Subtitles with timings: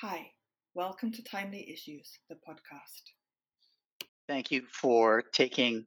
[0.00, 0.30] Hi,
[0.76, 3.02] welcome to Timely Issues, the podcast.
[4.28, 5.86] Thank you for taking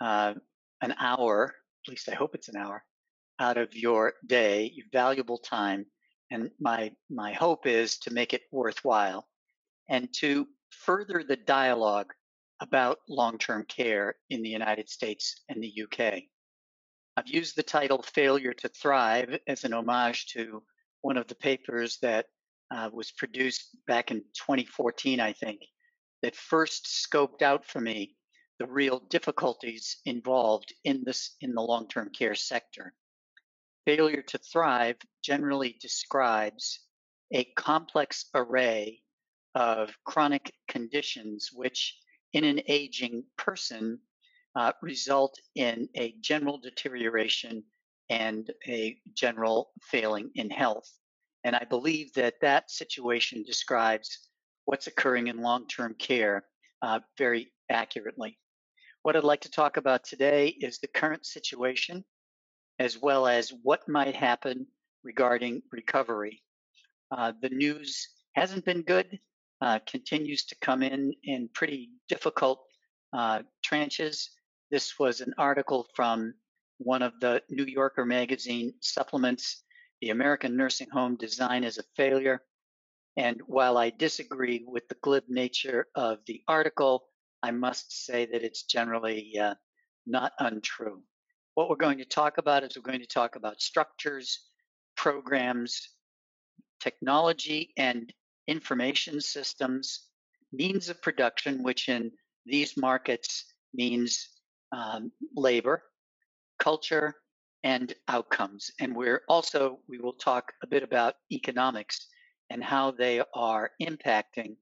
[0.00, 0.34] uh,
[0.80, 1.52] an hour,
[1.84, 2.84] at least I hope it's an hour,
[3.40, 5.86] out of your day, your valuable time.
[6.30, 9.26] And my, my hope is to make it worthwhile
[9.88, 12.12] and to further the dialogue
[12.60, 16.22] about long term care in the United States and the UK.
[17.16, 20.62] I've used the title Failure to Thrive as an homage to
[21.00, 22.26] one of the papers that
[22.72, 25.60] uh, was produced back in 2014, I think,
[26.22, 28.16] that first scoped out for me
[28.58, 32.94] the real difficulties involved in this in the long-term care sector.
[33.84, 36.80] Failure to thrive generally describes
[37.32, 39.00] a complex array
[39.54, 41.98] of chronic conditions which
[42.32, 43.98] in an aging person
[44.54, 47.64] uh, result in a general deterioration
[48.10, 50.90] and a general failing in health.
[51.44, 54.28] And I believe that that situation describes
[54.64, 56.44] what's occurring in long term care
[56.82, 58.38] uh, very accurately.
[59.02, 62.04] What I'd like to talk about today is the current situation,
[62.78, 64.66] as well as what might happen
[65.02, 66.42] regarding recovery.
[67.10, 69.18] Uh, the news hasn't been good,
[69.60, 72.62] uh, continues to come in in pretty difficult
[73.12, 74.28] uh, tranches.
[74.70, 76.34] This was an article from
[76.78, 79.62] one of the New Yorker magazine supplements
[80.02, 82.42] the American nursing home design is a failure.
[83.16, 87.04] And while I disagree with the glib nature of the article,
[87.40, 89.54] I must say that it's generally uh,
[90.04, 91.02] not untrue.
[91.54, 94.40] What we're going to talk about is we're going to talk about structures,
[94.96, 95.80] programs,
[96.80, 98.12] technology, and
[98.48, 100.08] information systems,
[100.52, 102.10] means of production, which in
[102.44, 104.30] these markets means
[104.72, 105.80] um, labor,
[106.58, 107.14] culture,
[107.64, 108.70] and outcomes.
[108.80, 112.06] And we're also, we will talk a bit about economics
[112.50, 114.56] and how they are impacting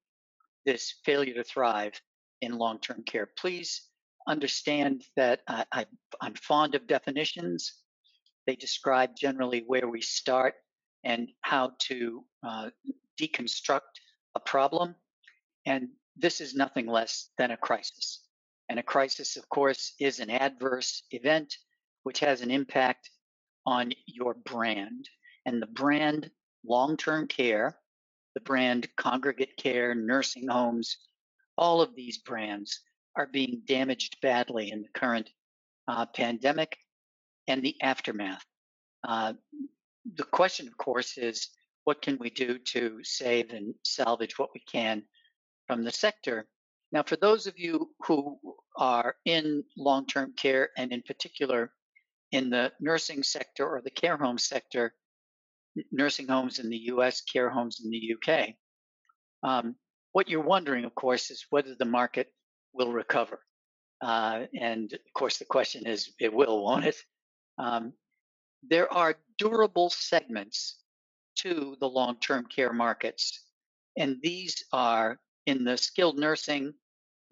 [0.67, 2.01] this failure to thrive
[2.41, 3.28] in long term care.
[3.39, 3.83] Please
[4.28, 5.87] understand that I,
[6.21, 7.72] i'm fond of definitions.
[8.47, 10.55] They describe generally where we start
[11.05, 12.71] and how to uh,
[13.21, 13.81] deconstruct
[14.34, 14.94] a problem.
[15.66, 18.22] And this is nothing less than a crisis.
[18.69, 21.56] And a crisis, of course, is an adverse event
[22.03, 23.11] which has an impact
[23.66, 25.09] on your brand.
[25.47, 26.31] And the brand
[26.65, 27.78] long term care,
[28.34, 30.97] the brand congregate care, nursing homes,
[31.56, 32.81] all of these brands
[33.16, 35.31] are being damaged badly in the current
[35.89, 36.77] uh, pandemic
[37.49, 38.44] and the aftermath.
[39.06, 39.34] Uh,
[40.15, 41.49] the question, of course, is
[41.84, 45.03] what can we do to save and salvage what we can
[45.66, 46.47] from the sector?
[46.93, 48.39] Now, for those of you who
[48.77, 51.72] are in long term care and in particular
[52.32, 54.94] in the nursing sector or the care home sector,
[55.91, 58.50] nursing homes in the US, care homes in the UK.
[59.42, 59.76] Um,
[60.12, 62.32] what you're wondering, of course, is whether the market
[62.72, 63.41] will recover.
[64.00, 66.96] Uh, and of course, the question is, it will, won't it?
[67.58, 67.92] Um,
[68.68, 70.78] there are durable segments
[71.36, 73.44] to the long term care markets,
[73.97, 76.72] and these are in the skilled nursing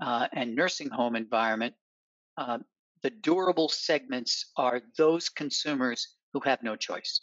[0.01, 1.75] uh, and nursing home environment.
[2.37, 2.59] Uh,
[3.03, 7.21] the durable segments are those consumers who have no choice.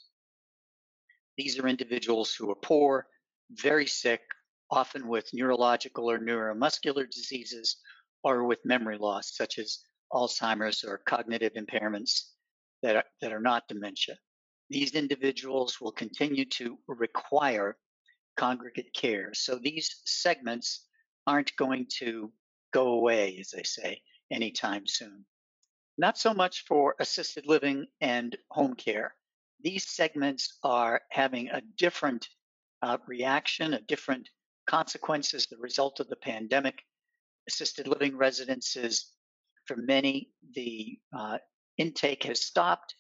[1.37, 3.07] These are individuals who are poor,
[3.51, 4.21] very sick,
[4.71, 7.77] often with neurological or neuromuscular diseases
[8.23, 9.79] or with memory loss, such as
[10.11, 12.31] Alzheimer's or cognitive impairments
[12.81, 14.17] that are, that are not dementia.
[14.69, 17.77] These individuals will continue to require
[18.37, 19.33] congregate care.
[19.33, 20.87] So these segments
[21.27, 22.31] aren't going to
[22.73, 25.25] go away, as they say, anytime soon.
[25.97, 29.15] Not so much for assisted living and home care.
[29.61, 32.27] These segments are having a different
[32.81, 34.29] uh, reaction, a different
[34.67, 36.81] consequences, the result of the pandemic.
[37.47, 39.13] Assisted living residences,
[39.65, 41.37] for many, the uh,
[41.77, 42.95] intake has stopped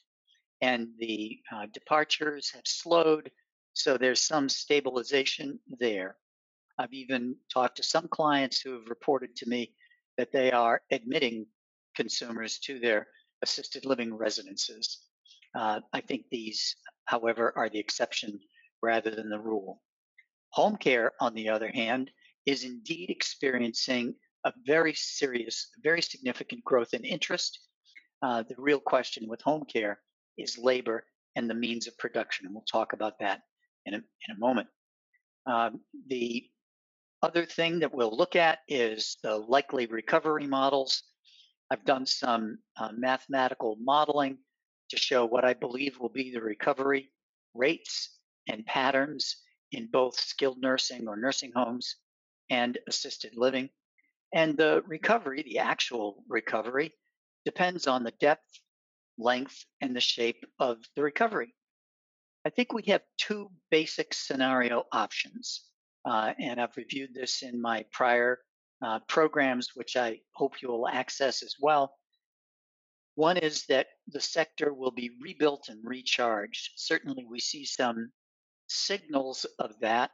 [0.61, 3.29] and the uh, departures have slowed.
[3.73, 6.15] So there's some stabilization there.
[6.79, 9.73] I've even talked to some clients who have reported to me
[10.17, 11.45] that they are admitting
[11.95, 13.07] consumers to their
[13.41, 15.01] assisted living residences.
[15.55, 16.75] Uh, I think these,
[17.05, 18.39] however, are the exception
[18.81, 19.81] rather than the rule.
[20.51, 22.11] Home care, on the other hand,
[22.45, 24.15] is indeed experiencing
[24.45, 27.59] a very serious, very significant growth in interest.
[28.21, 29.99] Uh, the real question with home care
[30.37, 31.05] is labor
[31.35, 33.41] and the means of production, and we'll talk about that
[33.85, 34.67] in a, in a moment.
[35.45, 36.47] Um, the
[37.21, 41.03] other thing that we'll look at is the likely recovery models
[41.71, 44.37] I've done some uh, mathematical modeling
[44.89, 47.11] to show what I believe will be the recovery
[47.53, 48.17] rates
[48.47, 49.37] and patterns
[49.71, 51.95] in both skilled nursing or nursing homes
[52.49, 53.69] and assisted living.
[54.33, 56.93] And the recovery, the actual recovery,
[57.45, 58.59] depends on the depth,
[59.17, 61.55] length, and the shape of the recovery.
[62.45, 65.65] I think we have two basic scenario options.
[66.03, 68.39] Uh, and I've reviewed this in my prior
[68.81, 71.95] uh, programs, which I hope you will access as well.
[73.15, 76.71] One is that the sector will be rebuilt and recharged.
[76.75, 78.11] Certainly, we see some
[78.67, 80.11] signals of that.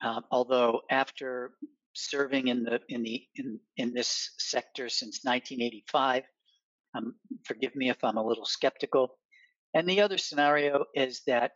[0.00, 1.52] Uh, although after
[1.94, 6.24] serving in the in the in, in this sector since 1985,
[6.94, 7.14] um,
[7.44, 9.18] forgive me if I'm a little skeptical.
[9.74, 11.52] And the other scenario is that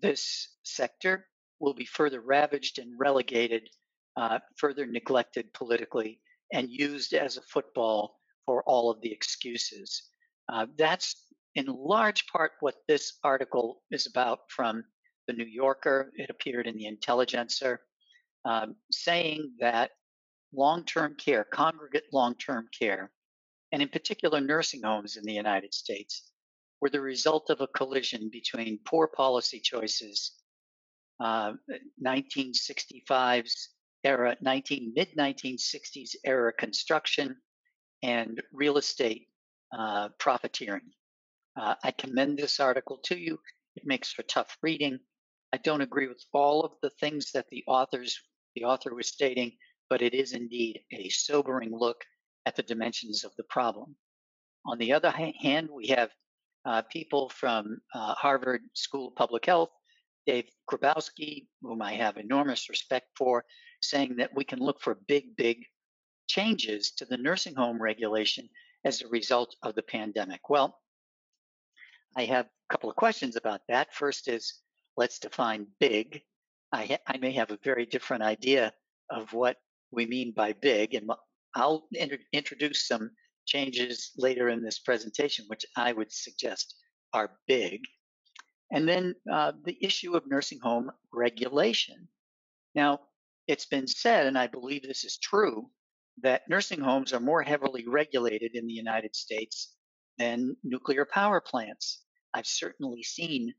[0.00, 1.26] this sector
[1.58, 3.68] will be further ravaged and relegated,
[4.18, 6.20] uh, further neglected politically,
[6.52, 10.02] and used as a football for all of the excuses.
[10.52, 14.82] Uh, that's in large part what this article is about from
[15.28, 16.10] the New Yorker.
[16.16, 17.80] It appeared in the Intelligencer,
[18.44, 19.90] um, saying that
[20.52, 23.12] long term care, congregate long term care,
[23.70, 26.32] and in particular nursing homes in the United States,
[26.80, 30.32] were the result of a collision between poor policy choices,
[31.20, 31.52] uh,
[32.04, 33.68] 1965's
[34.08, 37.36] era, 19 mid 1960s era construction,
[38.02, 39.28] and real estate
[39.76, 40.90] uh, profiteering.
[41.60, 43.38] Uh, I commend this article to you.
[43.76, 44.98] It makes for tough reading.
[45.52, 48.18] I don't agree with all of the things that the authors
[48.56, 49.52] the author was stating,
[49.90, 52.02] but it is indeed a sobering look
[52.46, 53.94] at the dimensions of the problem.
[54.66, 55.12] On the other
[55.42, 56.10] hand, we have
[56.64, 59.70] uh, people from uh, Harvard School of Public Health,
[60.28, 63.46] Dave Grabowski, whom I have enormous respect for,
[63.80, 65.64] saying that we can look for big, big
[66.28, 68.46] changes to the nursing home regulation
[68.84, 70.50] as a result of the pandemic.
[70.50, 70.78] Well,
[72.14, 73.94] I have a couple of questions about that.
[73.94, 74.60] First is
[74.98, 76.20] let's define big.
[76.72, 78.74] I, ha- I may have a very different idea
[79.08, 79.56] of what
[79.90, 81.10] we mean by big, and
[81.54, 81.88] I'll
[82.34, 83.12] introduce some
[83.46, 86.74] changes later in this presentation, which I would suggest
[87.14, 87.80] are big.
[88.70, 92.08] And then uh, the issue of nursing home regulation.
[92.74, 93.00] Now,
[93.46, 95.70] it's been said, and I believe this is true,
[96.22, 99.74] that nursing homes are more heavily regulated in the United States
[100.18, 102.02] than nuclear power plants.
[102.34, 103.54] I've certainly seen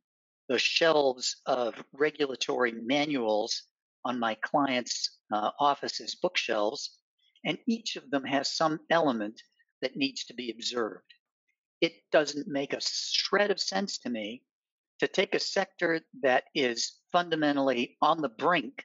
[0.48, 3.64] the shelves of regulatory manuals
[4.06, 6.98] on my clients' uh, offices bookshelves,
[7.46, 9.42] and each of them has some element
[9.82, 11.14] that needs to be observed.
[11.82, 14.44] It doesn't make a shred of sense to me
[15.00, 18.84] to take a sector that is fundamentally on the brink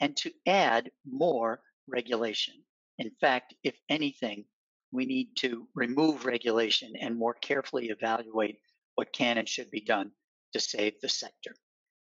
[0.00, 2.54] and to add more regulation.
[2.98, 4.44] In fact, if anything,
[4.92, 8.58] we need to remove regulation and more carefully evaluate
[8.94, 10.10] what can and should be done
[10.52, 11.54] to save the sector.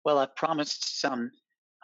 [0.05, 1.31] Well, I've promised some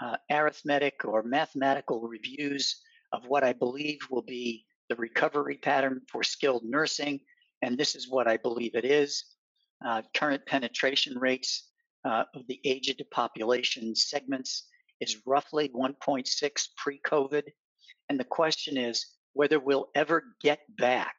[0.01, 2.81] uh, arithmetic or mathematical reviews
[3.13, 7.21] of what I believe will be the recovery pattern for skilled nursing,
[7.63, 9.25] and this is what I believe it is.
[9.85, 11.71] Uh, current penetration rates
[12.05, 14.69] uh, of the aged population segments
[15.01, 17.43] is roughly 1.6 pre COVID.
[18.09, 21.15] And the question is whether we'll ever get back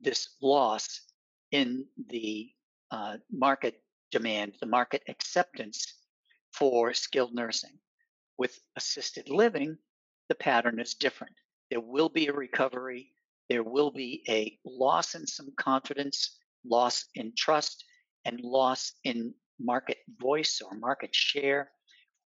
[0.00, 1.00] this loss
[1.50, 2.50] in the
[2.90, 3.80] uh, market
[4.10, 5.94] demand, the market acceptance
[6.52, 7.78] for skilled nursing.
[8.38, 9.78] With assisted living,
[10.28, 11.34] the pattern is different.
[11.70, 13.12] There will be a recovery.
[13.48, 17.84] There will be a loss in some confidence, loss in trust,
[18.24, 21.70] and loss in market voice or market share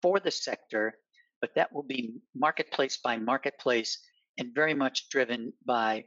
[0.01, 0.97] for the sector.
[1.41, 3.99] But that will be marketplace by marketplace
[4.37, 6.05] and very much driven by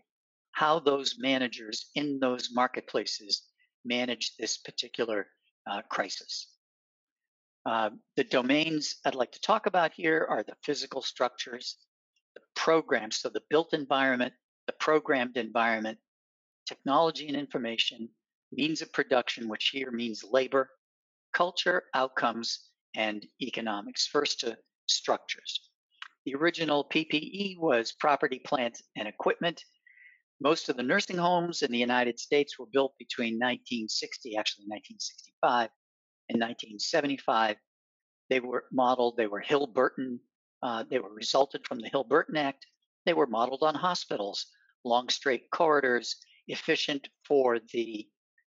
[0.52, 3.42] how those managers in those marketplaces
[3.84, 5.28] manage this particular
[5.70, 6.48] uh, crisis.
[7.64, 11.76] Uh, the domains I'd like to talk about here are the physical structures,
[12.34, 14.32] the programs, so the built environment,
[14.66, 15.98] the programmed environment,
[16.66, 18.08] technology and information,
[18.52, 20.70] means of production, which here means labor,
[21.32, 24.06] culture, outcomes, and economics.
[24.06, 25.70] First to structures.
[26.24, 29.62] The original PPE was property, plant, and equipment.
[30.40, 35.70] Most of the nursing homes in the United States were built between 1960, actually 1965,
[36.28, 37.56] and 1975.
[38.30, 40.20] They were modeled, they were Hill Burton
[40.62, 42.66] uh, they were resulted from the Hill-Burton Act.
[43.06, 44.46] They were modeled on hospitals,
[44.84, 46.16] long straight corridors,
[46.48, 48.08] efficient for the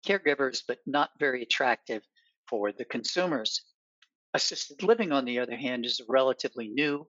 [0.06, 2.04] caregivers, but not very attractive
[2.48, 3.62] for the consumers.
[4.34, 7.08] Assisted living, on the other hand, is a relatively new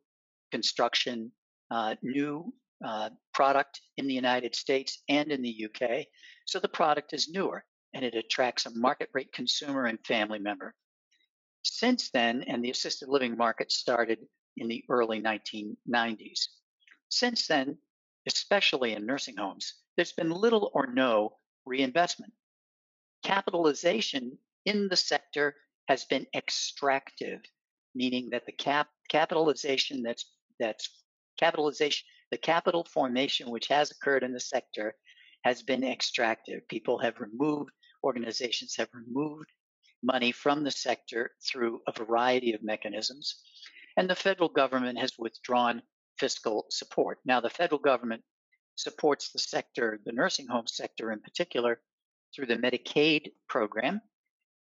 [0.51, 1.33] construction,
[1.71, 2.53] uh, new
[2.85, 6.07] uh, product in the United States and in the UK.
[6.47, 10.75] So the product is newer and it attracts a market rate consumer and family member.
[11.63, 14.19] Since then, and the assisted living market started
[14.57, 16.47] in the early 1990s.
[17.11, 17.77] Since then,
[18.27, 22.33] especially in nursing homes, there's been little or no reinvestment.
[23.23, 25.57] Capitalization in the sector
[25.89, 27.41] has been extractive,
[27.95, 30.25] meaning that the cap capitalization that's
[30.59, 30.89] that's
[31.39, 34.95] capitalization the capital formation which has occurred in the sector
[35.43, 36.67] has been extractive.
[36.69, 37.71] People have removed
[38.05, 39.51] organizations have removed
[40.03, 43.43] money from the sector through a variety of mechanisms,
[43.97, 45.83] and the federal government has withdrawn
[46.19, 47.19] fiscal support.
[47.25, 48.23] Now, the federal government
[48.77, 51.81] supports the sector, the nursing home sector in particular,
[52.35, 54.01] through the Medicaid program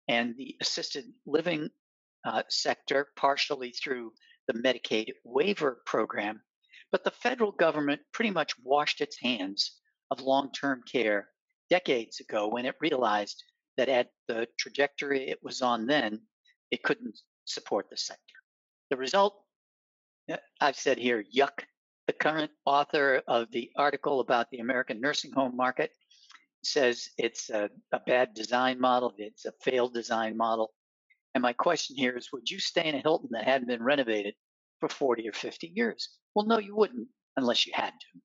[0.08, 1.70] and the assisted living
[2.26, 4.12] uh, sector partially through
[4.48, 6.42] the Medicaid waiver program.
[6.92, 11.30] But the federal government pretty much washed its hands of long term care
[11.70, 13.44] decades ago when it realized
[13.78, 16.20] that at the trajectory it was on then,
[16.72, 18.36] it couldn't support the sector.
[18.90, 19.40] The result,
[20.60, 21.64] I've said here, yuck.
[22.08, 25.92] The current author of the article about the American nursing home market
[26.64, 30.74] says it's a, a bad design model, it's a failed design model.
[31.36, 34.36] And my question here is would you stay in a Hilton that hadn't been renovated
[34.80, 36.10] for 40 or 50 years?
[36.34, 38.20] Well, no, you wouldn't unless you had to.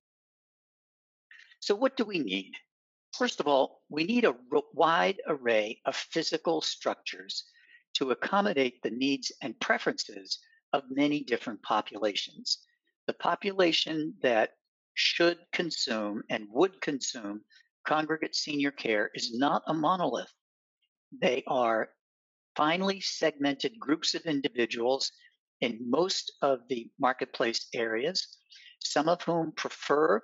[1.59, 2.53] So, what do we need?
[3.17, 4.35] First of all, we need a
[4.73, 7.45] wide array of physical structures
[7.95, 10.39] to accommodate the needs and preferences
[10.73, 12.59] of many different populations.
[13.07, 14.51] The population that
[14.95, 17.41] should consume and would consume
[17.85, 20.31] congregate senior care is not a monolith.
[21.21, 21.89] They are
[22.55, 25.11] finely segmented groups of individuals
[25.61, 28.37] in most of the marketplace areas,
[28.79, 30.21] some of whom prefer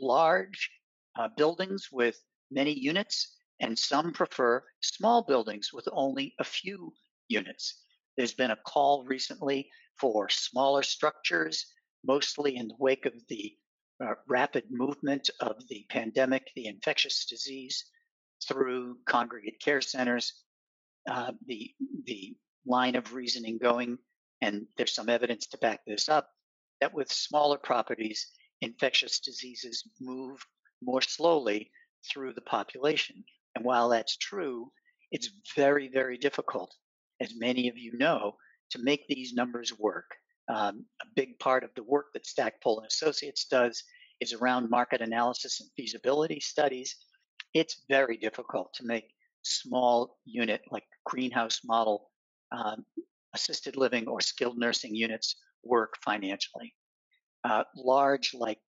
[0.00, 0.70] large
[1.18, 2.16] uh, buildings with
[2.50, 6.92] many units, and some prefer small buildings with only a few
[7.28, 7.82] units.
[8.16, 11.66] There's been a call recently for smaller structures,
[12.04, 13.56] mostly in the wake of the
[14.04, 17.84] uh, rapid movement of the pandemic, the infectious disease,
[18.46, 20.44] through congregate care centers.
[21.10, 21.70] Uh, the
[22.04, 22.36] the
[22.66, 23.98] line of reasoning going,
[24.42, 26.28] and there's some evidence to back this up,
[26.80, 28.28] that with smaller properties,
[28.60, 30.44] infectious diseases move
[30.82, 31.70] more slowly
[32.10, 33.24] through the population.
[33.54, 34.70] And while that's true,
[35.10, 36.74] it's very, very difficult,
[37.20, 38.36] as many of you know,
[38.70, 40.14] to make these numbers work.
[40.48, 43.82] Um, a big part of the work that Stackpole and Associates does
[44.20, 46.96] is around market analysis and feasibility studies.
[47.54, 49.10] It's very difficult to make
[49.42, 52.10] small unit like greenhouse model
[52.52, 52.84] um,
[53.34, 56.74] assisted living or skilled nursing units work financially.
[57.44, 58.58] Uh, large like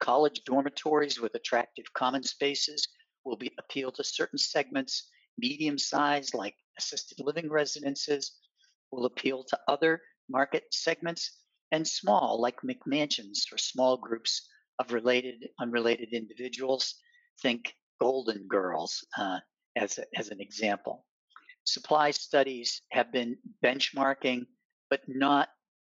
[0.00, 2.86] college dormitories with attractive common spaces
[3.24, 5.10] will be appeal to certain segments.
[5.38, 8.36] Medium size, like assisted living residences,
[8.90, 11.42] will appeal to other market segments,
[11.72, 16.94] and small, like McMansions for small groups of related, unrelated individuals.
[17.42, 19.40] Think Golden Girls uh,
[19.76, 21.04] as, a, as an example.
[21.64, 24.46] Supply studies have been benchmarking,
[24.90, 25.48] but not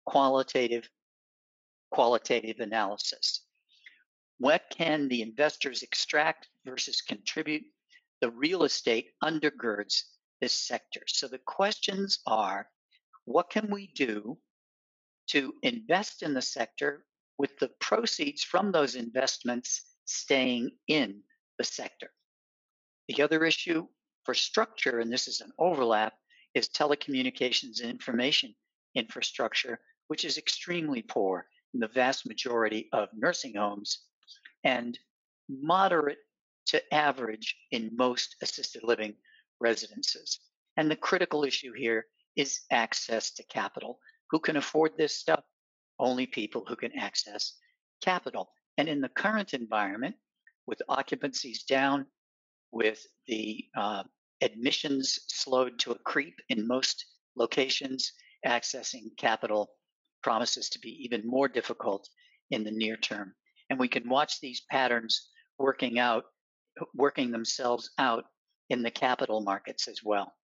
[0.06, 0.88] qualitative
[1.90, 3.42] qualitative analysis.
[4.38, 7.64] What can the investors extract versus contribute?
[8.20, 10.02] The real estate undergirds
[10.40, 11.00] this sector.
[11.06, 12.68] So the questions are
[13.26, 14.38] what can we do
[15.28, 17.04] to invest in the sector
[17.38, 21.22] with the proceeds from those investments staying in
[21.58, 22.10] the sector?
[23.08, 23.86] The other issue
[24.24, 26.14] for structure, and this is an overlap,
[26.54, 28.54] is telecommunications and information
[28.94, 29.78] infrastructure,
[30.08, 34.04] which is extremely poor in the vast majority of nursing homes
[34.64, 34.98] and
[35.48, 36.18] moderate
[36.66, 39.14] to average in most assisted living
[39.60, 40.40] residences.
[40.76, 42.06] And the critical issue here
[42.36, 43.98] is access to capital.
[44.30, 45.42] Who can afford this stuff?
[45.98, 47.56] Only people who can access
[48.02, 48.50] capital.
[48.78, 50.16] And in the current environment,
[50.66, 52.06] with occupancies down,
[52.72, 54.02] with the uh,
[54.42, 58.12] admissions slowed to a creep in most locations,
[58.46, 59.70] accessing capital
[60.22, 62.08] promises to be even more difficult
[62.50, 63.34] in the near term.
[63.70, 65.28] And we can watch these patterns
[65.58, 66.24] working out,
[66.94, 68.24] working themselves out
[68.68, 70.34] in the capital markets as well.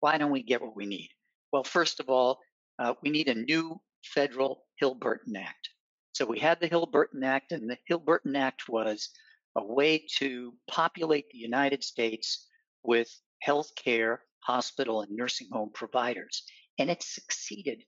[0.00, 1.10] Why don't we get what we need?
[1.52, 2.38] Well, first of all,
[2.78, 5.70] uh, we need a new federal Hill-Burton Act.
[6.12, 9.10] So we had the Hill-Burton Act, and the Hill-Burton Act was
[9.56, 12.48] a way to populate the United States
[12.82, 13.08] with
[13.46, 16.42] healthcare, hospital, and nursing home providers.
[16.78, 17.82] And it succeeded.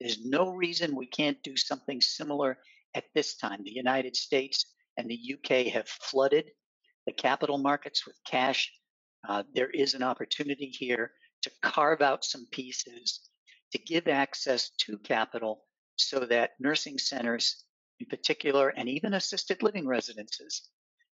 [0.00, 2.58] There's no reason we can't do something similar
[2.94, 3.62] at this time.
[3.64, 6.50] The United States and the UK have flooded
[7.06, 8.72] the capital markets with cash.
[9.28, 11.12] Uh, there is an opportunity here
[11.44, 13.28] to carve out some pieces
[13.70, 15.64] to give access to capital
[15.96, 17.64] so that nursing centers
[18.00, 20.70] in particular and even assisted living residences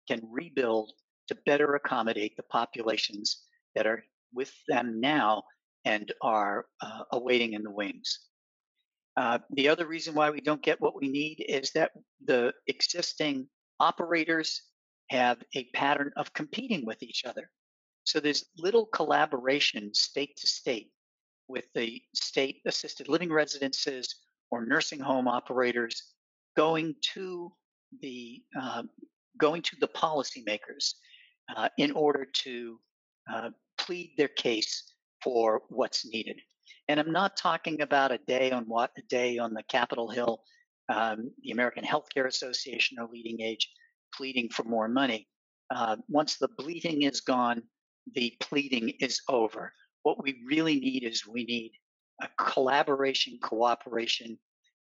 [0.08, 0.92] can rebuild
[1.28, 3.44] to better accommodate the populations
[3.76, 5.44] that are with them now
[5.86, 8.20] and are uh, awaiting in the wings.
[9.18, 11.92] Uh, the other reason why we don't get what we need is that
[12.26, 13.48] the existing
[13.80, 14.62] operators
[15.10, 17.50] have a pattern of competing with each other.
[18.10, 20.90] So there's little collaboration state to state
[21.48, 24.16] with the state assisted living residences
[24.50, 26.14] or nursing home operators
[26.58, 27.52] going to
[28.02, 28.82] the uh,
[29.38, 30.96] going to the policymakers
[31.56, 32.80] uh, in order to
[33.32, 34.92] uh, plead their case
[35.24, 36.40] for what's needed.
[36.88, 40.42] And I'm not talking about a day on what a day on the Capitol Hill,
[40.92, 43.70] um, the American Healthcare Association or Leading Age
[44.16, 45.28] pleading for more money.
[45.70, 47.62] Uh, once the bleeding is gone,
[48.16, 49.74] the pleading is over.
[50.04, 51.72] What we really need is we need
[52.22, 54.38] a collaboration, cooperation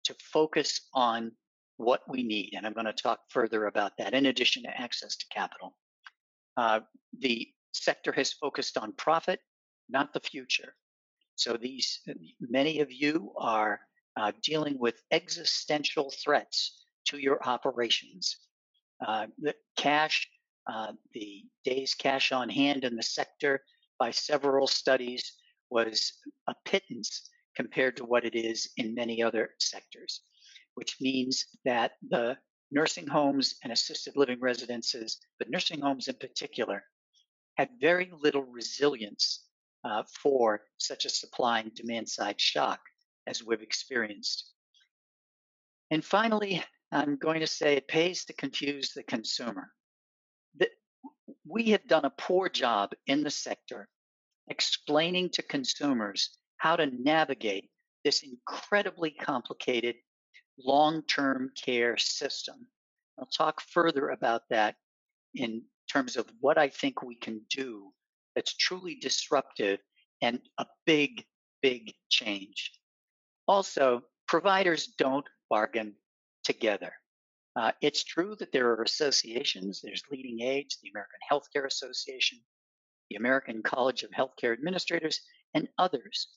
[0.04, 1.32] to focus on
[1.76, 2.54] what we need.
[2.56, 5.76] And I'm going to talk further about that in addition to access to capital.
[6.56, 6.80] Uh,
[7.18, 9.40] the sector has focused on profit,
[9.88, 10.74] not the future.
[11.36, 12.00] So these
[12.40, 13.80] many of you are
[14.16, 18.36] uh, dealing with existential threats to your operations.
[19.06, 20.28] Uh, the cash,
[20.66, 23.62] uh, the days cash on hand in the sector
[23.98, 25.36] by several studies
[25.70, 26.12] was
[26.48, 30.22] a pittance compared to what it is in many other sectors,
[30.74, 32.36] which means that the
[32.70, 36.82] nursing homes and assisted living residences, but nursing homes in particular,
[37.56, 39.46] had very little resilience
[39.84, 42.80] uh, for such a supply and demand side shock
[43.26, 44.52] as we've experienced.
[45.90, 49.70] And finally, I'm going to say it pays to confuse the consumer.
[51.52, 53.86] We have done a poor job in the sector
[54.48, 57.68] explaining to consumers how to navigate
[58.04, 59.96] this incredibly complicated
[60.58, 62.66] long term care system.
[63.18, 64.76] I'll talk further about that
[65.34, 67.92] in terms of what I think we can do
[68.34, 69.78] that's truly disruptive
[70.22, 71.22] and a big,
[71.60, 72.72] big change.
[73.46, 75.96] Also, providers don't bargain
[76.44, 76.94] together.
[77.54, 79.80] Uh, it's true that there are associations.
[79.80, 82.40] There's Leading Age, the American Healthcare Association,
[83.10, 85.20] the American College of Healthcare Administrators,
[85.54, 86.28] and others.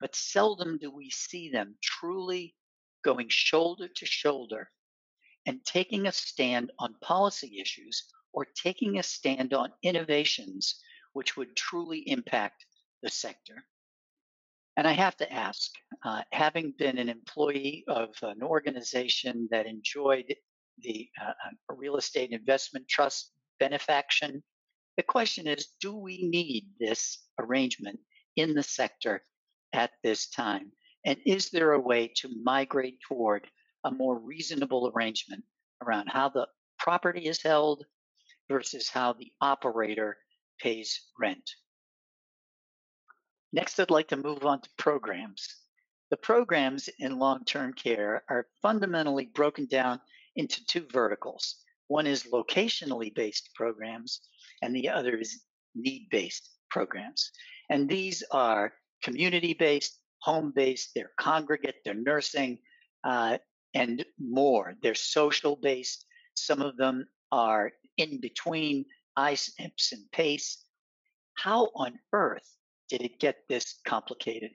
[0.00, 2.54] But seldom do we see them truly
[3.02, 4.70] going shoulder to shoulder
[5.46, 10.82] and taking a stand on policy issues or taking a stand on innovations
[11.14, 12.66] which would truly impact
[13.02, 13.64] the sector.
[14.76, 15.72] And I have to ask,
[16.04, 20.34] uh, having been an employee of an organization that enjoyed
[20.82, 24.42] the uh, uh, real estate investment trust benefaction,
[24.96, 27.98] the question is do we need this arrangement
[28.36, 29.22] in the sector
[29.72, 30.72] at this time?
[31.04, 33.46] And is there a way to migrate toward
[33.84, 35.44] a more reasonable arrangement
[35.82, 36.46] around how the
[36.78, 37.84] property is held
[38.48, 40.16] versus how the operator
[40.60, 41.48] pays rent?
[43.52, 45.46] Next, I'd like to move on to programs.
[46.10, 50.00] The programs in long term care are fundamentally broken down
[50.38, 51.56] into two verticals.
[51.88, 54.20] One is locationally based programs,
[54.62, 55.42] and the other is
[55.74, 57.30] need based programs.
[57.68, 58.72] And these are
[59.02, 62.58] community based, home based, they're congregate, they're nursing,
[63.04, 63.38] uh,
[63.74, 64.74] and more.
[64.82, 66.06] They're social based.
[66.34, 68.86] Some of them are in between
[69.18, 70.64] ISNPs and PACE.
[71.36, 72.48] How on earth
[72.88, 74.52] did it get this complicated?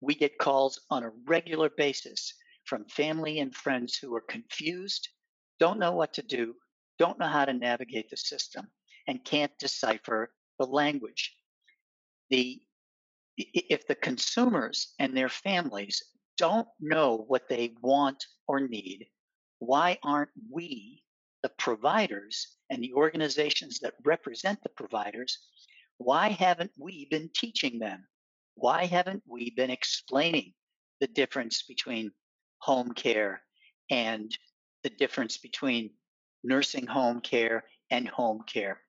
[0.00, 2.34] We get calls on a regular basis
[2.66, 5.08] from family and friends who are confused,
[5.58, 6.54] don't know what to do,
[6.98, 8.66] don't know how to navigate the system,
[9.06, 11.34] and can't decipher the language.
[12.30, 12.60] The,
[13.38, 16.02] if the consumers and their families
[16.36, 19.06] don't know what they want or need,
[19.58, 21.02] why aren't we,
[21.42, 25.38] the providers and the organizations that represent the providers,
[25.98, 28.06] why haven't we been teaching them?
[28.54, 30.52] Why haven't we been explaining
[31.00, 32.10] the difference between
[32.66, 33.40] home care
[33.90, 34.36] and
[34.82, 35.90] the difference between
[36.42, 38.80] nursing home care and home care,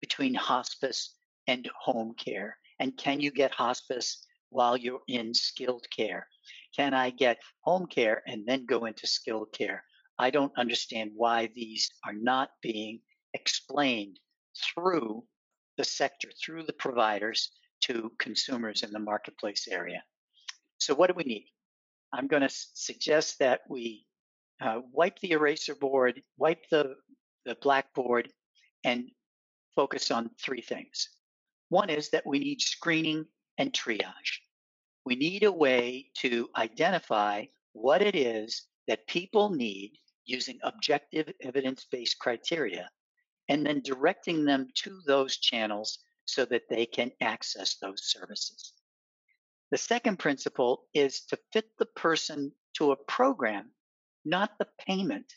[0.00, 1.14] between hospice
[1.46, 2.56] and home care?
[2.80, 6.26] And can you get hospice while you're in skilled care?
[6.74, 9.84] Can I get home care and then go into skilled care?
[10.18, 13.00] I don't understand why these are not being
[13.34, 14.18] explained
[14.64, 15.24] through
[15.76, 17.50] the sector through the providers
[17.82, 20.02] to consumers in the marketplace area.
[20.78, 21.48] So, what do we need?
[22.16, 24.06] I'm going to suggest that we
[24.60, 26.94] uh, wipe the eraser board, wipe the,
[27.44, 28.30] the blackboard,
[28.84, 29.10] and
[29.74, 31.10] focus on three things.
[31.68, 33.26] One is that we need screening
[33.58, 34.40] and triage.
[35.04, 39.92] We need a way to identify what it is that people need
[40.24, 42.88] using objective evidence based criteria
[43.48, 48.72] and then directing them to those channels so that they can access those services.
[49.70, 53.70] The second principle is to fit the person to a program,
[54.24, 55.32] not the payment.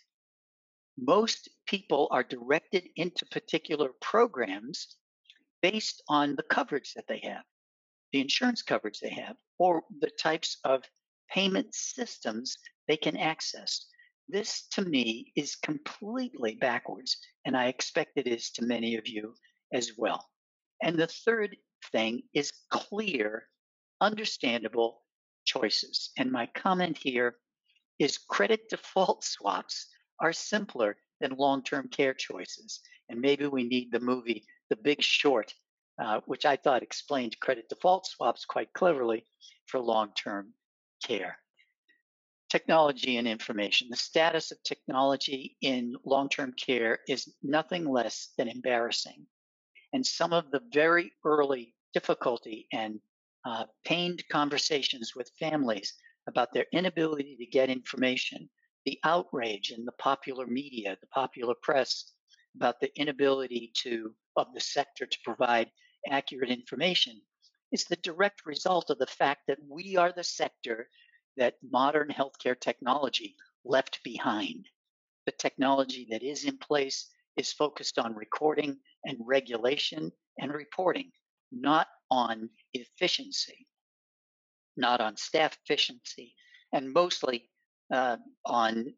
[0.98, 4.98] Most people are directed into particular programs
[5.62, 7.44] based on the coverage that they have,
[8.12, 10.84] the insurance coverage they have, or the types of
[11.32, 13.88] payment systems they can access.
[14.28, 19.34] This to me is completely backwards, and I expect it is to many of you
[19.74, 20.30] as well.
[20.82, 21.56] And the third
[21.92, 23.48] thing is clear,
[24.02, 25.02] understandable
[25.46, 26.12] choices.
[26.18, 27.36] And my comment here
[27.98, 29.88] is credit default swaps
[30.20, 32.80] are simpler than long term care choices.
[33.10, 35.54] And maybe we need the movie The Big Short,
[36.02, 39.26] uh, which I thought explained credit default swaps quite cleverly
[39.68, 40.54] for long term
[41.04, 41.38] care.
[42.50, 43.90] Technology and information.
[43.92, 49.26] The status of technology in long term care is nothing less than embarrassing.
[49.94, 53.00] And some of the very early difficulty and
[53.45, 55.93] uh, pained conversations with families
[56.28, 58.49] about their inability to get information,
[58.86, 62.12] the outrage in the popular media, the popular press
[62.56, 65.69] about the inability to of the sector to provide
[66.10, 67.21] accurate information
[67.71, 70.89] is the direct result of the fact that we are the sector
[71.38, 74.67] that modern healthcare technology left behind.
[75.25, 81.12] The technology that is in place is focused on recording and regulation and reporting,
[81.52, 83.68] not on efficiency,
[84.78, 86.34] not on staff efficiency,
[86.74, 87.50] and mostly
[87.94, 88.94] uh, on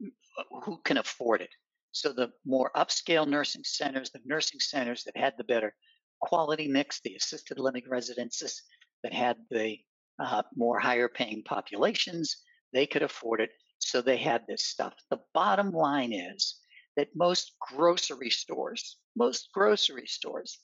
[0.63, 1.49] who can afford it.
[1.91, 5.75] So the more upscale nursing centers, the nursing centers that had the better
[6.21, 8.61] quality mix, the assisted living residences
[9.03, 9.77] that had the
[10.19, 12.37] uh, more higher paying populations,
[12.73, 13.49] they could afford it.
[13.79, 14.93] So they had this stuff.
[15.09, 16.59] The bottom line is
[16.95, 20.59] that most grocery stores, most grocery stores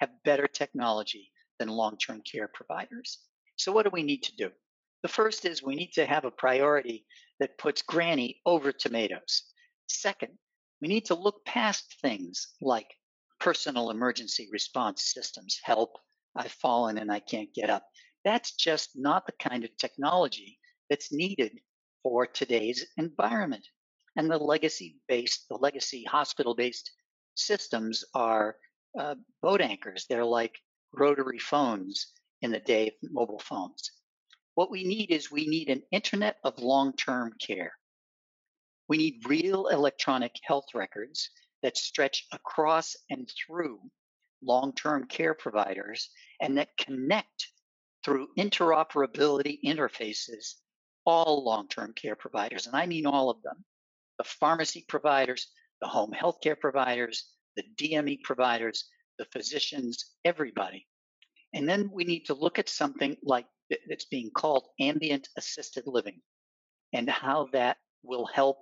[0.00, 3.18] have better technology than long term care providers.
[3.56, 4.50] So, what do we need to do?
[5.02, 7.06] The first is we need to have a priority
[7.40, 9.42] that puts granny over tomatoes.
[9.88, 10.32] Second,
[10.80, 12.88] we need to look past things like
[13.40, 15.96] personal emergency response systems help,
[16.36, 17.84] I've fallen and I can't get up.
[18.24, 20.58] That's just not the kind of technology
[20.90, 21.58] that's needed
[22.02, 23.66] for today's environment.
[24.16, 26.90] And the legacy based, the legacy hospital based
[27.34, 28.56] systems are
[28.98, 30.06] uh, boat anchors.
[30.08, 30.58] They're like
[30.92, 32.08] rotary phones
[32.42, 33.92] in the day of mobile phones.
[34.54, 37.72] What we need is we need an internet of long term care.
[38.88, 41.30] We need real electronic health records
[41.62, 43.80] that stretch across and through
[44.42, 47.48] long term care providers and that connect
[48.04, 50.54] through interoperability interfaces
[51.04, 52.66] all long term care providers.
[52.66, 53.64] And I mean all of them
[54.18, 55.46] the pharmacy providers,
[55.80, 58.84] the home healthcare providers, the DME providers,
[59.18, 60.86] the physicians, everybody.
[61.52, 63.46] And then we need to look at something like
[63.88, 66.20] that's being called ambient assisted living
[66.92, 68.58] and how that will help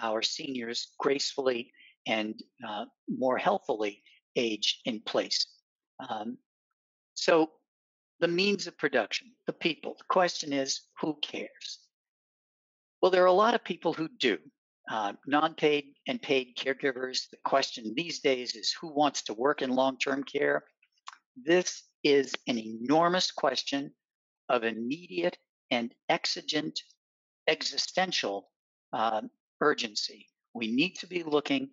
[0.00, 1.72] our seniors gracefully
[2.06, 4.02] and uh, more healthfully
[4.36, 5.46] age in place.
[6.08, 6.38] Um,
[7.14, 7.50] so,
[8.20, 9.94] the means of production, the people.
[9.98, 11.80] The question is, who cares?
[13.00, 14.38] Well, there are a lot of people who do
[14.90, 17.28] uh, non-paid and paid caregivers.
[17.30, 20.64] The question these days is who wants to work in long-term care?
[21.36, 23.92] This is an enormous question
[24.48, 25.38] of immediate
[25.70, 26.80] and exigent
[27.48, 28.50] existential
[28.92, 29.22] uh,
[29.60, 30.28] urgency.
[30.54, 31.70] We need to be looking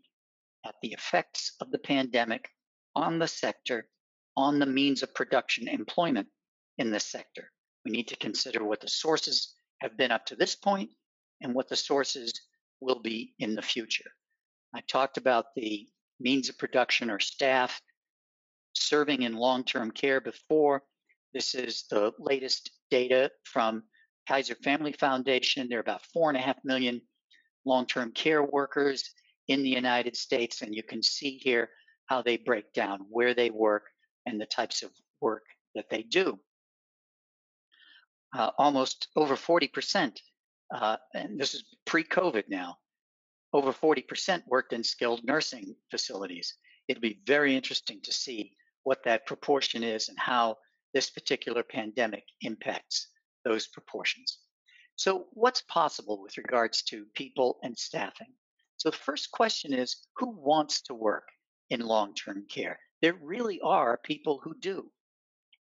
[0.66, 2.50] at the effects of the pandemic
[2.96, 3.88] on the sector,
[4.36, 6.28] on the means of production employment
[6.78, 7.52] in this sector.
[7.86, 10.90] We need to consider what the sources have been up to this point
[11.42, 12.34] and what the sources
[12.82, 14.12] will be in the future.
[14.74, 15.88] I talked about the
[16.20, 17.82] means of production or staff
[18.74, 20.84] serving in long term care before.
[21.34, 23.84] This is the latest data from
[24.28, 25.68] Kaiser Family Foundation.
[25.70, 27.02] There are about four and a half million
[27.66, 29.12] long term care workers
[29.48, 31.70] in the United States, and you can see here
[32.06, 33.84] how they break down where they work
[34.26, 35.44] and the types of work
[35.76, 36.40] that they do.
[38.36, 40.20] Uh, almost over 40%
[40.72, 42.78] uh, and this is pre-COVID now,
[43.54, 46.56] over 40% worked in skilled nursing facilities.
[46.88, 48.54] It'll be very interesting to see
[48.84, 50.58] what that proportion is and how
[50.94, 53.08] this particular pandemic impacts
[53.44, 54.40] those proportions.
[54.96, 58.34] So, what's possible with regards to people and staffing?
[58.78, 61.30] So, the first question is who wants to work
[61.70, 62.80] in long term care?
[63.02, 64.92] There really are people who do.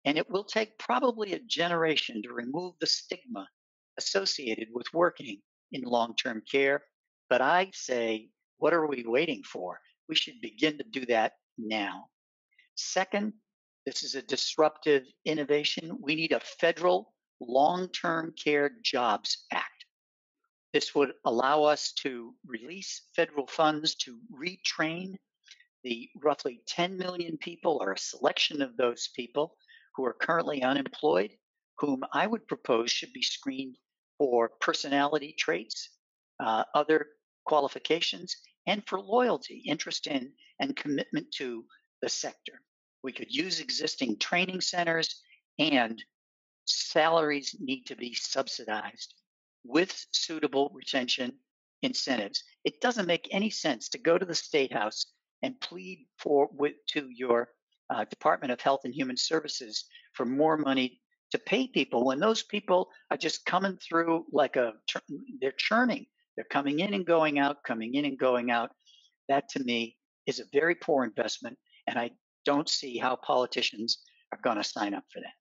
[0.04, 3.48] And it will take probably a generation to remove the stigma
[3.98, 5.40] associated with working
[5.72, 6.82] in long term care.
[7.28, 9.78] But I say, what are we waiting for?
[10.08, 12.06] We should begin to do that now.
[12.76, 13.34] Second,
[13.84, 15.98] this is a disruptive innovation.
[16.00, 19.84] We need a federal long term care jobs act.
[20.72, 25.16] This would allow us to release federal funds to retrain
[25.84, 29.56] the roughly 10 million people or a selection of those people
[29.94, 31.30] who are currently unemployed,
[31.78, 33.76] whom I would propose should be screened
[34.18, 35.90] for personality traits,
[36.40, 37.06] uh, other
[37.44, 41.64] qualifications, and for loyalty, interest in, and commitment to
[42.02, 42.60] the sector.
[43.02, 45.22] We could use existing training centers,
[45.58, 46.02] and
[46.66, 49.14] salaries need to be subsidized
[49.64, 51.32] with suitable retention
[51.82, 52.42] incentives.
[52.64, 55.06] It doesn't make any sense to go to the State House
[55.42, 57.48] and plead for with, to your
[57.90, 61.00] uh, Department of Health and Human Services for more money
[61.32, 62.04] to pay people.
[62.04, 64.72] When those people are just coming through like a
[65.40, 66.06] they're churning.
[66.36, 68.70] They're coming in and going out coming in and going out.
[69.28, 72.10] That to me is a very poor investment and i
[72.44, 73.98] don't see how politicians
[74.32, 75.34] are going to sign up for that.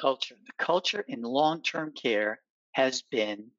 [0.00, 2.40] Culture the culture in long-term care
[2.72, 3.50] has been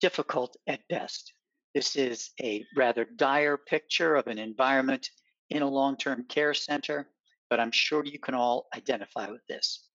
[0.00, 1.32] difficult at best.
[1.74, 5.08] This is a rather dire picture of an environment
[5.50, 7.08] in a long term care center,
[7.48, 9.88] but I'm sure you can all identify with this.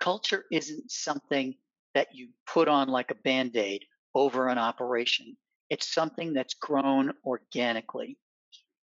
[0.00, 1.54] Culture isn't something
[1.94, 3.84] that you put on like a band aid
[4.14, 5.36] over an operation,
[5.70, 8.16] it's something that's grown organically.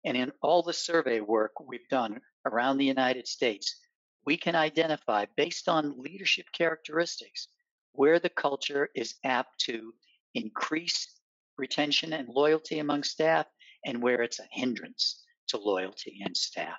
[0.04, 3.80] And in all the survey work we've done around the United States,
[4.26, 7.48] we can identify based on leadership characteristics
[7.92, 9.92] where the culture is apt to
[10.34, 11.20] increase
[11.56, 13.46] retention and loyalty among staff
[13.84, 16.78] and where it's a hindrance to loyalty and staff.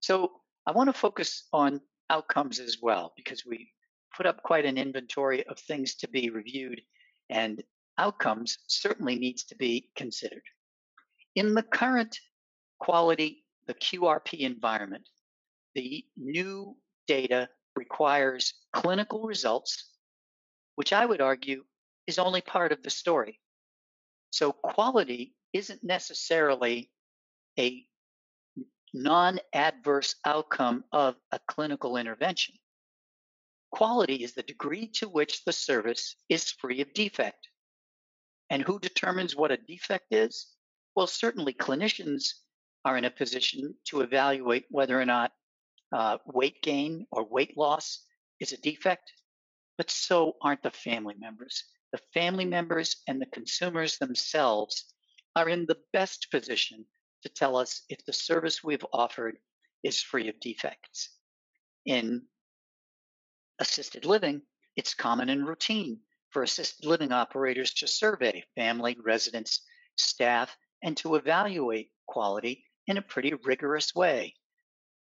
[0.00, 0.30] So
[0.66, 1.80] I want to focus on
[2.10, 3.72] outcomes as well because we
[4.14, 6.82] put up quite an inventory of things to be reviewed
[7.30, 7.62] and
[7.96, 10.42] outcomes certainly needs to be considered.
[11.36, 12.18] In the current
[12.80, 15.08] quality, the QRP environment,
[15.74, 19.90] the new data requires clinical results,
[20.74, 21.64] which I would argue
[22.06, 23.38] is only part of the story.
[24.30, 26.90] So quality isn't necessarily
[27.58, 27.84] a
[28.92, 32.54] non adverse outcome of a clinical intervention.
[33.70, 37.48] Quality is the degree to which the service is free of defect.
[38.50, 40.48] And who determines what a defect is?
[40.96, 42.30] Well, certainly clinicians
[42.84, 45.32] are in a position to evaluate whether or not
[45.92, 48.04] uh, weight gain or weight loss
[48.40, 49.12] is a defect,
[49.76, 54.92] but so aren't the family members the family members and the consumers themselves
[55.36, 56.84] are in the best position
[57.22, 59.36] to tell us if the service we've offered
[59.82, 61.10] is free of defects.
[61.86, 62.22] In
[63.58, 64.42] assisted living,
[64.76, 69.62] it's common and routine for assisted living operators to survey family, residents,
[69.96, 74.34] staff, and to evaluate quality in a pretty rigorous way.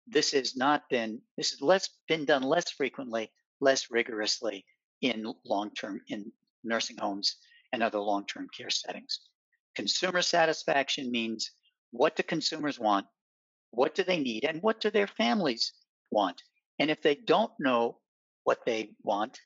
[0.06, 4.64] This has not been this has less been done less frequently, less rigorously
[5.00, 6.32] in long-term in
[6.64, 7.36] nursing homes,
[7.72, 9.20] and other long term care settings.
[9.74, 11.50] Consumer satisfaction means
[11.90, 13.06] what do consumers want?
[13.70, 14.44] What do they need?
[14.44, 15.72] And what do their families
[16.10, 16.42] want?
[16.78, 17.98] And if they don't know
[18.44, 19.40] what they want,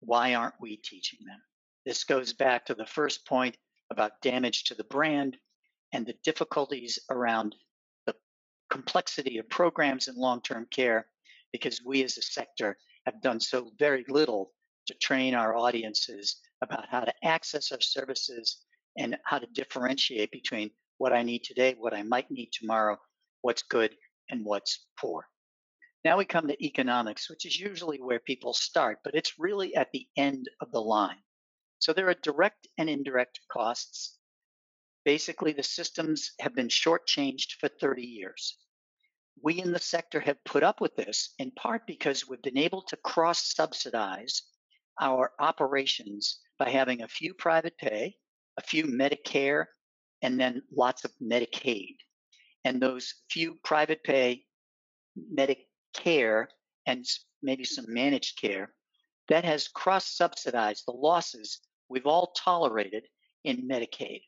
[0.00, 1.40] why aren't we teaching them?
[1.84, 3.56] This goes back to the first point
[3.90, 5.36] about damage to the brand
[5.92, 7.54] and the difficulties around
[8.06, 8.14] the
[8.70, 11.06] complexity of programs in long term care
[11.52, 14.52] because we as a sector have done so very little
[14.86, 18.64] to train our audiences about how to access our services
[18.98, 22.98] and how to differentiate between what I need today, what I might need tomorrow,
[23.42, 23.94] what's good,
[24.30, 25.28] and what's poor.
[26.04, 29.90] Now we come to economics, which is usually where people start, but it's really at
[29.92, 31.22] the end of the line.
[31.78, 34.16] So there are direct and indirect costs.
[35.04, 38.56] Basically, the systems have been shortchanged for 30 years.
[39.42, 42.82] We in the sector have put up with this in part because we've been able
[42.82, 44.42] to cross subsidize
[45.00, 48.16] our operations by having a few private pay,
[48.56, 49.66] a few Medicare,
[50.22, 51.96] and then lots of Medicaid.
[52.64, 54.44] And those few private pay,
[55.32, 56.46] Medicare,
[56.86, 57.04] and
[57.42, 58.74] maybe some managed care,
[59.28, 63.06] that has cross subsidized the losses we've all tolerated
[63.44, 64.22] in Medicaid.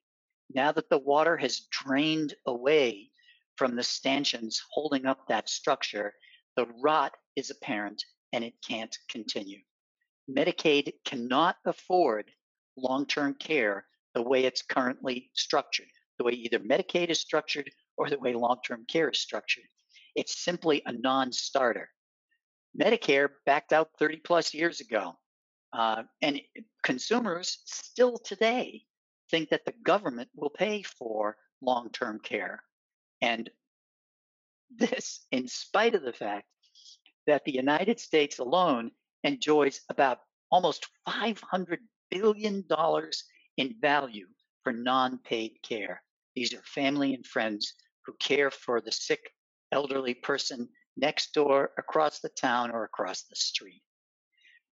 [0.54, 3.10] Now that the water has drained away
[3.56, 6.14] from the stanchions holding up that structure,
[6.56, 9.58] the rot is apparent and it can't continue.
[10.30, 12.30] Medicaid cannot afford
[12.76, 13.86] long term care
[14.18, 15.86] the way it's currently structured,
[16.18, 19.62] the way either Medicaid is structured or the way long term care is structured.
[20.16, 21.88] It's simply a non starter.
[22.76, 25.16] Medicare backed out 30 plus years ago.
[25.72, 26.40] Uh, and
[26.82, 28.82] consumers still today
[29.30, 32.64] think that the government will pay for long term care.
[33.22, 33.48] And
[34.76, 36.46] this, in spite of the fact
[37.28, 38.90] that the United States alone
[39.22, 40.18] enjoys about
[40.50, 41.76] almost $500
[42.10, 42.64] billion
[43.58, 44.26] in value
[44.62, 46.02] for non paid care.
[46.34, 47.74] These are family and friends
[48.06, 49.20] who care for the sick
[49.72, 53.82] elderly person next door, across the town, or across the street.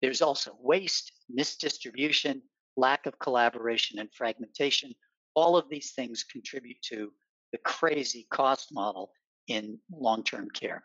[0.00, 2.40] There's also waste, misdistribution,
[2.76, 4.94] lack of collaboration, and fragmentation.
[5.34, 7.12] All of these things contribute to
[7.52, 9.12] the crazy cost model
[9.48, 10.84] in long term care.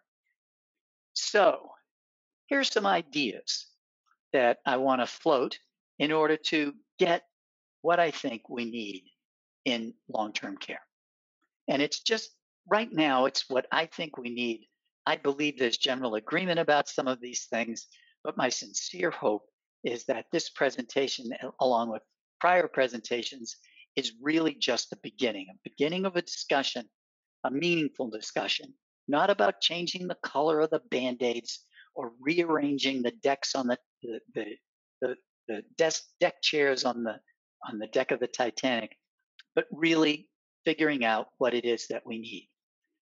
[1.14, 1.70] So,
[2.48, 3.68] here's some ideas
[4.34, 5.60] that I want to float
[6.00, 7.24] in order to get
[7.82, 9.04] what I think we need
[9.66, 10.82] in long term care.
[11.68, 12.32] And it's just
[12.68, 14.66] right now, it's what I think we need.
[15.06, 17.88] I believe there's general agreement about some of these things,
[18.24, 19.44] but my sincere hope
[19.84, 21.30] is that this presentation,
[21.62, 22.02] along with
[22.40, 23.56] prior presentations,
[23.96, 26.86] is really just the beginning, a beginning of a discussion,
[27.44, 28.74] a meaningful discussion,
[29.08, 31.62] not about changing the color of the band aids
[31.96, 34.46] or rearranging the decks on the, the, the,
[35.02, 35.16] the,
[35.48, 37.16] the desk, deck chairs on the,
[37.68, 38.98] on the deck of the Titanic,
[39.56, 40.30] but really
[40.66, 42.50] figuring out what it is that we need.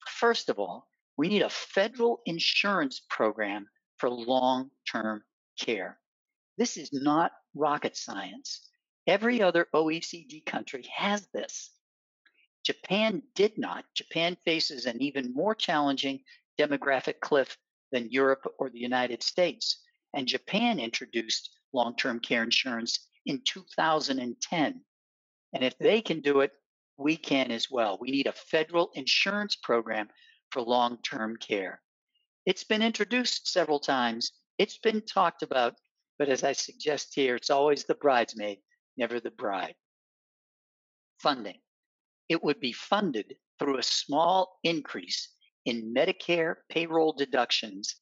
[0.07, 5.23] First of all, we need a federal insurance program for long term
[5.59, 5.99] care.
[6.57, 8.67] This is not rocket science.
[9.07, 11.71] Every other OECD country has this.
[12.63, 13.85] Japan did not.
[13.95, 16.19] Japan faces an even more challenging
[16.59, 17.57] demographic cliff
[17.91, 19.81] than Europe or the United States.
[20.13, 24.81] And Japan introduced long term care insurance in 2010.
[25.53, 26.51] And if they can do it,
[26.97, 27.97] we can as well.
[28.01, 30.07] We need a federal insurance program
[30.51, 31.81] for long term care.
[32.45, 35.75] It's been introduced several times, it's been talked about,
[36.17, 38.59] but as I suggest here, it's always the bridesmaid,
[38.95, 39.75] never the bride.
[41.19, 41.59] Funding.
[42.29, 45.29] It would be funded through a small increase
[45.65, 47.95] in Medicare payroll deductions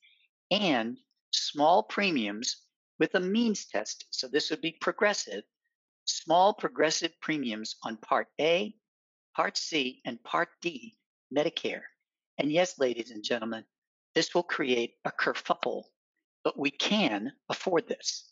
[0.52, 0.98] and
[1.32, 2.65] small premiums
[3.00, 4.06] with a means test.
[4.10, 5.44] So this would be progressive,
[6.06, 8.74] small progressive premiums on Part A,
[9.36, 10.96] Part C, and Part D
[11.36, 11.82] Medicare.
[12.38, 13.66] And yes, ladies and gentlemen,
[14.14, 15.84] this will create a kerfuffle,
[16.44, 18.32] but we can afford this.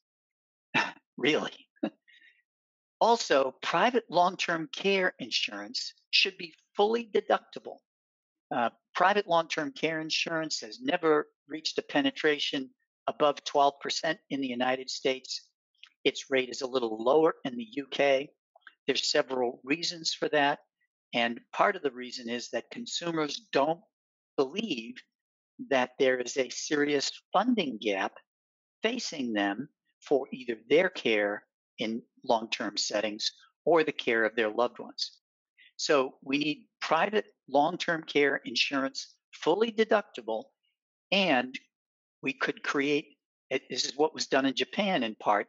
[1.17, 1.51] really.
[3.01, 7.77] also, private long term care insurance should be fully deductible.
[8.53, 12.69] Uh, private long term care insurance has never reached a penetration
[13.07, 15.49] above 12% in the United States.
[16.03, 18.29] Its rate is a little lower in the UK.
[18.87, 20.59] There's several reasons for that.
[21.13, 23.79] And part of the reason is that consumers don't
[24.35, 24.95] believe
[25.69, 28.13] that there is a serious funding gap
[28.81, 29.69] facing them
[30.01, 31.43] for either their care
[31.79, 33.31] in long term settings
[33.65, 35.19] or the care of their loved ones.
[35.77, 40.45] So we need private long term care insurance fully deductible,
[41.11, 41.57] and
[42.23, 43.17] we could create
[43.69, 45.47] this is what was done in Japan in part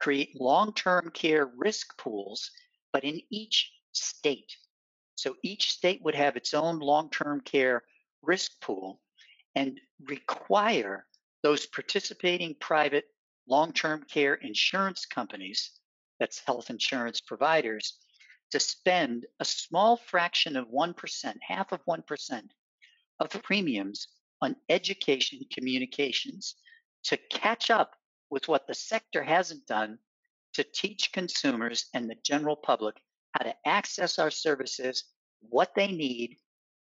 [0.00, 2.50] create long term care risk pools,
[2.92, 4.56] but in each state.
[5.16, 7.82] So each state would have its own long term care
[8.22, 9.00] risk pool
[9.54, 11.06] and require
[11.42, 13.04] those participating private
[13.46, 15.72] long term care insurance companies,
[16.18, 17.98] that's health insurance providers,
[18.52, 22.42] to spend a small fraction of 1%, half of 1%
[23.20, 24.08] of the premiums
[24.42, 26.56] on education communications
[27.04, 27.92] to catch up
[28.30, 29.98] with what the sector hasn't done
[30.54, 32.96] to teach consumers and the general public
[33.32, 35.04] how to access our services,
[35.40, 36.36] what they need,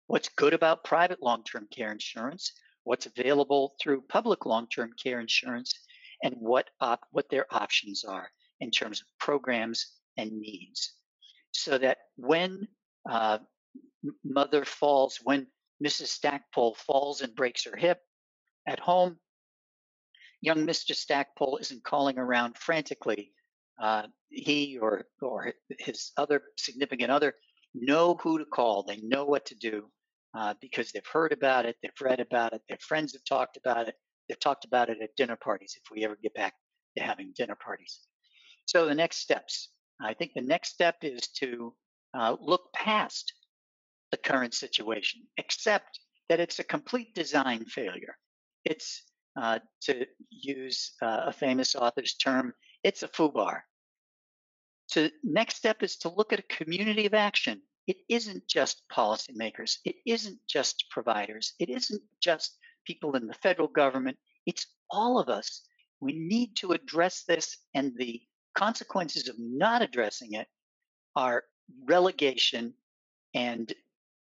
[0.06, 2.52] what's good about private long term care insurance,
[2.84, 5.74] what's available through public long term care insurance,
[6.22, 10.94] and what, op- what their options are in terms of programs and needs.
[11.50, 12.66] So that when
[13.08, 13.38] uh,
[14.24, 15.48] mother falls, when
[15.82, 16.08] Mrs.
[16.08, 17.98] Stackpole falls and breaks her hip
[18.66, 19.18] at home,
[20.40, 20.94] young Mr.
[20.94, 23.32] Stackpole isn't calling around frantically.
[23.80, 27.34] Uh, he or or his other significant other
[27.74, 28.82] know who to call.
[28.82, 29.90] They know what to do
[30.34, 33.88] uh, because they've heard about it, they've read about it, their friends have talked about
[33.88, 33.94] it,
[34.28, 35.74] they've talked about it at dinner parties.
[35.76, 36.54] If we ever get back
[36.96, 38.00] to having dinner parties,
[38.66, 39.70] so the next steps.
[40.00, 41.74] I think the next step is to
[42.14, 43.32] uh, look past
[44.12, 45.98] the current situation, except
[46.28, 48.16] that it's a complete design failure.
[48.64, 49.02] It's
[49.36, 52.54] uh, to use uh, a famous author's term,
[52.84, 53.62] it's a FUBAR.
[54.86, 57.62] So next step is to look at a community of action.
[57.86, 59.78] It isn't just policymakers.
[59.84, 61.54] It isn't just providers.
[61.58, 64.18] It isn't just people in the federal government.
[64.46, 65.62] It's all of us.
[66.00, 68.20] We need to address this, and the
[68.54, 70.46] consequences of not addressing it
[71.16, 71.44] are
[71.86, 72.74] relegation
[73.34, 73.72] and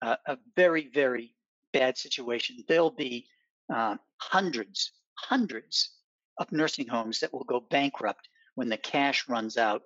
[0.04, 1.34] uh, a very, very
[1.72, 2.62] bad situation.
[2.68, 3.26] There'll be
[3.72, 5.90] uh, hundreds, hundreds
[6.38, 9.82] of nursing homes that will go bankrupt when the cash runs out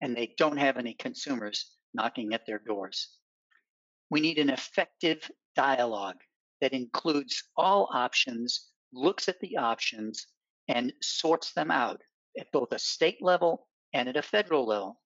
[0.00, 3.18] and they don't have any consumers knocking at their doors.
[4.10, 6.20] We need an effective dialogue
[6.60, 10.26] that includes all options, looks at the options,
[10.68, 12.00] and sorts them out
[12.38, 15.00] at both a state level and at a federal level.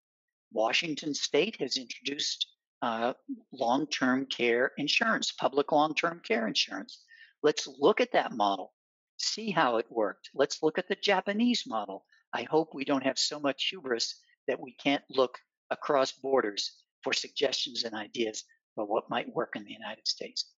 [0.52, 2.46] Washington state has introduced
[2.82, 3.12] uh,
[3.52, 7.04] long term care insurance, public long term care insurance.
[7.42, 8.72] Let's look at that model,
[9.18, 10.30] see how it worked.
[10.34, 12.04] Let's look at the Japanese model.
[12.34, 15.38] I hope we don't have so much hubris that we can't look
[15.70, 18.44] across borders for suggestions and ideas
[18.76, 20.50] about what might work in the United States.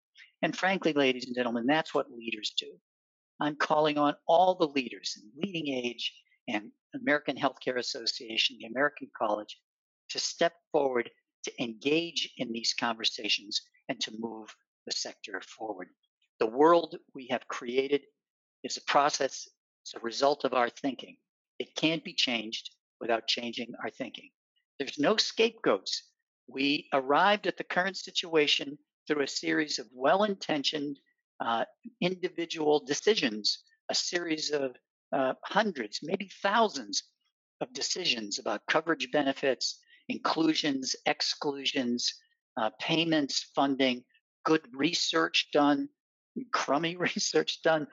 [0.43, 2.72] And frankly, ladies and gentlemen, that's what leaders do.
[3.41, 6.03] I'm calling on all the leaders in LeadingAge
[6.49, 9.59] and American Healthcare Association, the American College,
[10.11, 11.11] to step forward
[11.45, 14.55] to engage in these conversations and to move
[14.86, 15.88] the sector forward.
[16.40, 18.03] The world we have created
[18.62, 19.49] is a process,
[19.82, 21.16] it's a result of our thinking.
[21.59, 22.70] It can't be changed
[23.01, 24.30] without changing our thinking.
[24.78, 26.03] There's no scapegoats.
[26.47, 30.99] We arrived at the current situation through a series of well intentioned
[31.40, 31.64] uh,
[32.01, 34.76] individual decisions, a series of
[35.12, 37.05] uh, hundreds, maybe thousands
[37.61, 39.78] of decisions about coverage benefits,
[40.09, 42.12] inclusions, exclusions,
[42.61, 44.05] uh, payments, funding,
[44.44, 45.88] good research done,
[46.52, 47.86] crummy research done.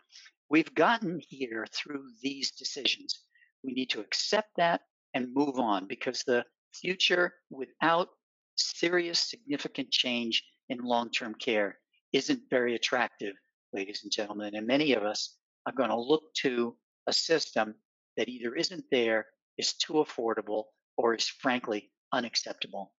[0.49, 3.23] We've gotten here through these decisions.
[3.63, 4.81] We need to accept that
[5.13, 6.43] and move on because the
[6.73, 8.09] future without
[8.55, 11.77] serious, significant change in long term care
[12.13, 13.33] isn't very attractive,
[13.73, 14.55] ladies and gentlemen.
[14.55, 16.75] And many of us are going to look to
[17.07, 17.75] a system
[18.17, 19.25] that either isn't there,
[19.57, 20.65] is too affordable,
[20.97, 22.93] or is frankly unacceptable.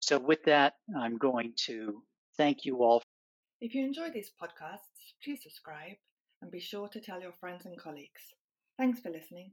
[0.00, 2.02] So, with that, I'm going to
[2.36, 3.02] thank you all.
[3.60, 5.96] If you enjoy these podcasts, please subscribe
[6.40, 8.22] and be sure to tell your friends and colleagues.
[8.76, 9.52] Thanks for listening.